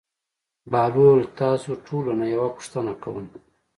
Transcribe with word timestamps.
بهلول 0.71 1.07
وویل: 1.13 1.23
تاسو 1.39 1.69
ټولو 1.87 2.11
نه 2.19 2.25
یوه 2.35 2.49
پوښتنه 2.55 2.93
کوم. 3.03 3.25